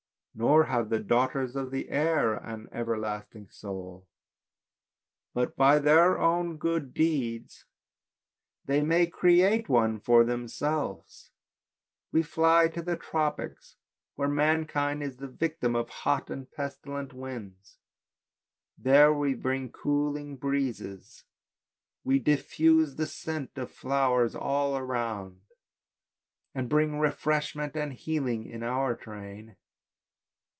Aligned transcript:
Nor 0.33 0.63
have 0.67 0.89
the 0.89 1.01
daughters 1.01 1.57
of 1.57 1.71
the 1.71 1.89
air 1.89 2.33
an 2.35 2.69
everlasting 2.71 3.49
soul, 3.49 4.07
but 5.33 5.57
by 5.57 5.77
their 5.77 6.17
own 6.17 6.55
good 6.55 6.93
deeds 6.93 7.65
the}'' 8.65 8.79
THE 8.79 8.79
MERMAID 8.79 8.87
21 8.87 8.99
may 9.01 9.07
create 9.07 9.67
one 9.69 9.99
for 9.99 10.23
themselves. 10.23 11.31
We 12.13 12.23
fly 12.23 12.69
to 12.69 12.81
the 12.81 12.95
tropics 12.95 13.75
where 14.15 14.29
mankind 14.29 15.03
is 15.03 15.17
the 15.17 15.27
victim 15.27 15.75
of 15.75 15.89
hot 15.89 16.29
and 16.29 16.49
pestilent 16.49 17.11
winds, 17.11 17.77
there 18.77 19.13
we 19.13 19.33
bring 19.33 19.69
cooling 19.69 20.37
breezes. 20.37 21.25
We 22.05 22.19
diffuse 22.19 22.95
the 22.95 23.05
scent 23.05 23.57
of 23.57 23.69
flowers 23.69 24.33
all 24.33 24.77
around, 24.77 25.41
and 26.55 26.69
bring 26.69 26.99
refreshment 26.99 27.75
and 27.75 27.91
healing 27.91 28.45
in 28.45 28.63
our 28.63 28.95
train. 28.95 29.57